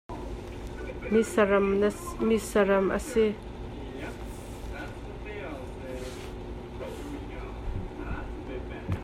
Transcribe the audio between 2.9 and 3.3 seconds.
a si.